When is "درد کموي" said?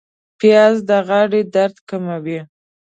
1.55-2.39